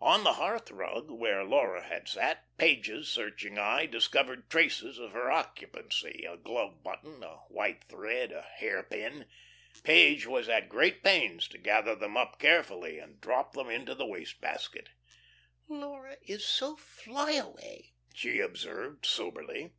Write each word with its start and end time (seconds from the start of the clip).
On 0.00 0.22
the 0.22 0.34
hearth 0.34 0.70
rug, 0.70 1.10
where 1.10 1.42
Laura 1.42 1.82
had 1.82 2.06
sat, 2.08 2.46
Page's 2.58 3.08
searching 3.08 3.58
eye 3.58 3.86
discovered 3.86 4.48
traces 4.48 5.00
of 5.00 5.10
her 5.10 5.32
occupancy 5.32 6.24
a 6.24 6.36
glove 6.36 6.84
button, 6.84 7.24
a 7.24 7.38
white 7.48 7.82
thread, 7.88 8.30
a 8.30 8.42
hairpin. 8.42 9.26
Page 9.82 10.28
was 10.28 10.48
at 10.48 10.68
great 10.68 11.02
pains 11.02 11.48
to 11.48 11.58
gather 11.58 11.96
them 11.96 12.16
up 12.16 12.38
carefully 12.38 13.00
and 13.00 13.20
drop 13.20 13.54
them 13.54 13.68
into 13.68 13.96
the 13.96 14.06
waste 14.06 14.40
basket. 14.40 14.90
"Laura 15.66 16.18
is 16.22 16.44
so 16.46 16.76
fly 16.76 17.32
away," 17.32 17.94
she 18.14 18.38
observed, 18.38 19.04
soberly. 19.04 19.72